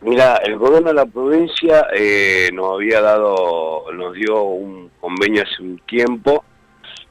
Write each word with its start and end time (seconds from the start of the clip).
Mira, 0.00 0.36
el 0.44 0.56
gobierno 0.56 0.88
de 0.88 0.94
la 0.94 1.06
provincia 1.06 1.88
eh, 1.92 2.50
nos 2.52 2.74
había 2.74 3.00
dado, 3.00 3.90
nos 3.92 4.14
dio 4.14 4.42
un 4.42 4.90
convenio 5.00 5.42
hace 5.42 5.60
un 5.60 5.78
tiempo 5.80 6.44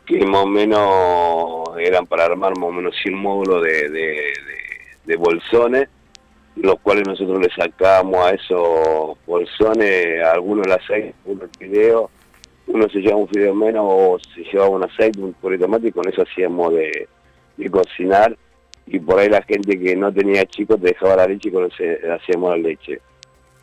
que 0.06 0.26
más 0.26 0.44
o 0.44 0.48
menos 0.48 1.78
eran 1.78 2.06
para 2.06 2.26
armar 2.26 2.58
más 2.58 2.70
o 2.70 2.72
menos 2.72 2.96
100 3.04 3.14
módulos 3.14 3.62
de, 3.62 5.16
bolsones, 5.18 5.90
los 6.56 6.80
cuales 6.80 7.06
nosotros 7.06 7.40
le 7.42 7.50
sacamos 7.54 8.26
a 8.26 8.32
esos 8.32 9.18
bolsones, 9.26 10.24
a 10.24 10.32
algunos 10.32 10.66
el 10.66 10.72
aceite, 10.72 11.14
algunos 11.26 11.50
el 11.60 11.68
fideo, 11.68 12.10
uno 12.68 12.88
se 12.90 13.00
lleva 13.00 13.18
un 13.18 13.28
fideo 13.28 13.54
menos 13.54 13.84
o 13.86 14.18
se 14.34 14.44
llevaba 14.44 14.70
un 14.70 14.84
aceite, 14.84 15.20
un 15.20 15.34
puré 15.34 15.58
de 15.58 15.66
tomate 15.66 15.88
y 15.90 15.92
con 15.92 16.08
eso 16.08 16.22
hacíamos 16.22 16.74
de, 16.74 17.08
cocinar 17.70 18.38
y 18.88 19.00
por 19.00 19.20
ahí 19.20 19.30
la 19.30 19.42
gente 19.42 19.78
que 19.78 19.96
no 19.96 20.14
tenía 20.14 20.46
chicos 20.46 20.82
dejaba 20.82 21.18
la 21.18 21.28
leche 21.28 21.50
y 21.50 21.52
con 21.52 21.66
hacíamos 21.66 22.50
la 22.52 22.58
leche. 22.58 23.00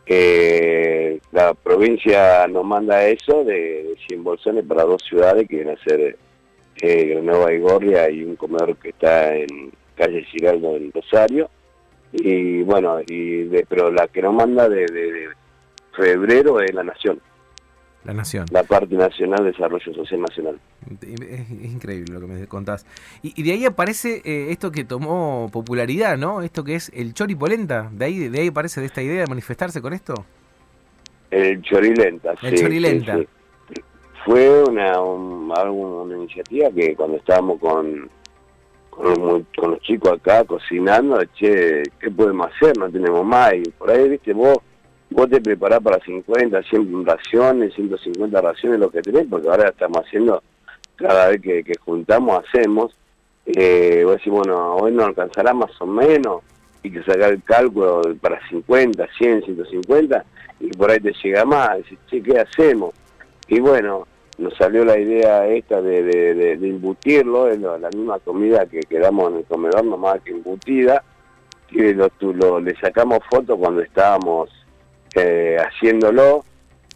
Eh, 0.07 1.19
la 1.33 1.55
provincia 1.55 2.47
nos 2.47 2.65
manda 2.65 3.07
eso 3.07 3.43
de, 3.43 3.95
100 4.07 4.23
bolsones 4.23 4.65
para 4.67 4.85
dos 4.85 5.03
ciudades 5.03 5.49
que 5.49 5.57
vienen 5.57 5.77
a 5.79 5.85
ser 5.85 6.19
eh, 6.83 7.21
Nueva 7.23 7.53
y 7.55 7.59
Gorria 7.59 8.11
y 8.11 8.23
un 8.23 8.37
comedor 8.37 8.77
que 8.77 8.91
está 8.91 9.35
en 9.35 9.73
calle 9.97 10.25
Giraldo 10.25 10.77
en 10.77 10.93
Rosario. 10.93 11.49
Y 12.13 12.63
bueno, 12.63 13.01
y 13.07 13.45
de, 13.45 13.67
pero 13.67 13.91
la 13.91 14.07
que 14.09 14.23
nos 14.23 14.35
manda 14.35 14.69
de, 14.69 15.29
febrero 15.97 16.61
es 16.61 16.75
La 16.75 16.85
Nación. 16.85 17.21
La 18.05 18.13
Nación. 18.13 18.47
La 18.51 18.63
parte 18.63 18.95
nacional 18.95 19.45
de 19.45 19.53
desarrollo 19.53 19.95
social 19.95 20.21
nacional. 20.21 20.61
Es, 21.01 21.51
increíble 21.51 22.15
lo 22.15 22.21
que 22.21 22.27
me 22.27 22.47
contás. 22.47 22.85
Y, 23.23 23.43
de 23.43 23.53
ahí 23.53 23.65
aparece 23.65 24.21
eh, 24.25 24.49
esto 24.51 24.71
que 24.71 24.85
tomó 24.85 25.49
popularidad, 25.51 26.19
¿no? 26.19 26.43
Esto 26.43 26.65
que 26.65 26.75
es 26.75 26.91
el 26.95 27.15
choripolenta. 27.15 27.91
¿De 27.93 28.05
ahí, 28.05 28.29
de 28.29 28.41
ahí 28.41 28.49
aparece 28.49 28.81
de 28.81 28.87
esta 28.87 29.03
idea 29.03 29.23
de 29.23 29.27
manifestarse 29.27 29.81
con 29.81 29.95
esto? 29.95 30.15
El 31.31 31.63
chorilenta, 31.63 32.35
el 32.43 32.55
chorilenta 32.55 33.19
fue 34.25 34.65
una, 34.65 35.01
una 35.01 36.17
iniciativa 36.17 36.71
que 36.71 36.95
cuando 36.97 37.19
estábamos 37.19 37.61
con, 37.61 38.09
con 38.91 39.45
los, 39.63 39.81
chicos 39.83 40.13
acá 40.13 40.45
cocinando, 40.45 41.23
che, 41.35 41.83
¿qué 42.01 42.11
podemos 42.11 42.51
hacer? 42.51 42.77
No 42.79 42.91
tenemos 42.91 43.25
más. 43.25 43.53
Y 43.55 43.71
por 43.71 43.91
ahí, 43.91 44.09
viste, 44.09 44.33
vos 44.33 44.59
vos 45.11 45.29
te 45.29 45.41
preparás 45.41 45.81
para 45.81 45.99
50, 46.01 46.63
100 46.63 47.07
raciones, 47.07 47.75
150 47.75 48.41
raciones, 48.41 48.81
lo 48.81 48.91
que 48.91 49.03
tenés, 49.03 49.27
porque 49.29 49.49
ahora 49.49 49.69
estamos 49.69 49.99
haciendo, 50.05 50.43
cada 50.97 51.29
vez 51.29 51.41
que, 51.41 51.75
juntamos, 51.85 52.45
hacemos. 52.45 52.97
Eh, 53.47 54.03
vos 54.05 54.15
decís, 54.17 54.33
bueno, 54.33 54.77
hoy 54.77 54.93
no 54.93 55.05
alcanzará 55.05 55.53
más 55.53 55.71
o 55.81 55.87
menos, 55.87 56.43
y 56.83 56.91
que 56.91 57.03
sacar 57.03 57.33
el 57.33 57.43
cálculo 57.43 58.03
para 58.21 58.41
50, 58.49 59.07
100, 59.19 59.45
150, 59.45 60.25
y 60.61 60.69
por 60.69 60.91
ahí 60.91 61.01
te 61.01 61.13
llega 61.23 61.45
más, 61.45 61.77
decís, 61.79 61.99
che, 62.09 62.23
¿qué 62.23 62.39
hacemos? 62.39 62.95
Y 63.49 63.61
bueno, 63.61 64.07
nos 64.39 64.55
salió 64.57 64.85
la 64.85 64.99
idea 64.99 65.47
esta 65.47 65.81
de, 65.81 66.03
de, 66.03 66.53
embutirlo, 66.53 67.49
es 67.49 67.59
la 67.59 67.91
misma 67.91 68.19
comida 68.19 68.67
que 68.67 68.81
quedamos 68.81 69.31
en 69.31 69.39
el 69.39 69.45
comedor, 69.45 69.85
nomás 69.85 70.21
que 70.23 70.33
embutida, 70.33 71.03
que 71.69 71.95
lo, 71.95 72.61
le 72.61 72.77
sacamos 72.77 73.21
fotos 73.31 73.59
cuando 73.59 73.81
estábamos 73.81 74.51
eh, 75.15 75.57
haciéndolo 75.59 76.45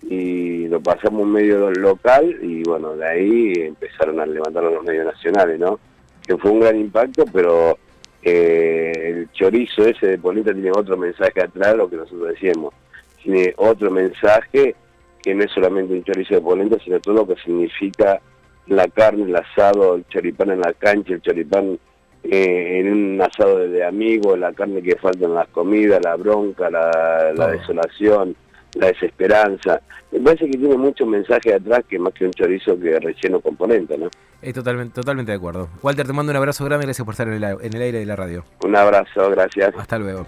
y 0.02 0.68
lo 0.68 0.80
pasamos 0.80 1.26
medio 1.26 1.70
local 1.70 2.36
y 2.42 2.62
bueno, 2.62 2.96
de 2.96 3.06
ahí 3.06 3.52
empezaron 3.56 4.20
a 4.20 4.26
levantar 4.26 4.64
los 4.64 4.84
medios 4.84 5.06
nacionales, 5.06 5.58
¿no? 5.58 5.78
Que 6.26 6.36
fue 6.36 6.50
un 6.50 6.60
gran 6.60 6.78
impacto, 6.78 7.24
pero 7.32 7.78
eh, 8.22 8.92
el 8.94 9.32
chorizo 9.32 9.84
ese 9.84 10.06
de 10.06 10.18
Polita 10.18 10.52
tiene 10.52 10.70
otro 10.70 10.96
mensaje 10.96 11.42
atrás, 11.42 11.76
lo 11.76 11.88
que 11.88 11.96
nosotros 11.96 12.28
decíamos. 12.28 12.74
Tiene 13.22 13.54
otro 13.56 13.90
mensaje 13.90 14.74
que 15.22 15.34
no 15.34 15.44
es 15.44 15.50
solamente 15.50 15.94
un 15.94 16.04
chorizo 16.04 16.34
de 16.34 16.40
polenta, 16.40 16.76
sino 16.84 17.00
todo 17.00 17.14
lo 17.14 17.26
que 17.26 17.40
significa 17.42 18.20
la 18.66 18.86
carne, 18.88 19.24
el 19.24 19.36
asado, 19.36 19.96
el 19.96 20.06
choripán 20.08 20.50
en 20.50 20.60
la 20.60 20.72
cancha, 20.72 21.14
el 21.14 21.22
choripán 21.22 21.78
eh, 22.30 22.80
en 22.80 22.92
un 22.92 23.22
asado 23.22 23.58
de, 23.58 23.84
amigos, 23.84 24.38
la 24.38 24.52
carne 24.52 24.82
que 24.82 24.96
falta 24.96 25.24
en 25.24 25.34
las 25.34 25.48
comidas, 25.48 26.00
la 26.04 26.16
bronca, 26.16 26.70
la, 26.70 27.32
desolación, 27.50 28.36
la 28.74 28.88
desesperanza. 28.88 29.80
Me 30.12 30.20
parece 30.20 30.44
que 30.46 30.58
tiene 30.58 30.76
mucho 30.76 31.06
mensaje 31.06 31.54
atrás 31.54 31.84
que 31.88 31.98
más 31.98 32.12
que 32.12 32.26
un 32.26 32.32
chorizo 32.32 32.78
que 32.78 33.00
relleno 33.00 33.40
componente, 33.40 33.96
¿no? 33.96 34.08
Es 34.42 34.54
totalmente, 34.54 34.94
totalmente 34.94 35.32
de 35.32 35.38
acuerdo. 35.38 35.68
Walter, 35.82 36.06
te 36.06 36.12
mando 36.12 36.30
un 36.30 36.36
abrazo 36.36 36.64
grande, 36.64 36.86
gracias 36.86 37.04
por 37.04 37.14
estar 37.14 37.28
en 37.28 37.42
el, 37.42 37.44
en 37.44 37.74
el 37.74 37.82
aire 37.82 37.98
de 37.98 38.06
la 38.06 38.14
radio. 38.14 38.44
Un 38.62 38.76
abrazo, 38.76 39.30
gracias. 39.30 39.74
Hasta 39.76 39.98
luego. 39.98 40.26